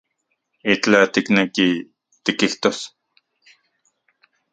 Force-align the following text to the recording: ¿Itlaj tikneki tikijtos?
¿Itlaj 0.73 1.05
tikneki 1.13 1.67
tikijtos? 2.23 2.77